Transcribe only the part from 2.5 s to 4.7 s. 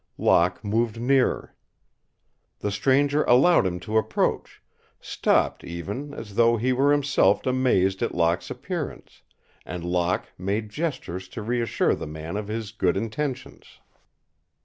The stranger allowed him to approach,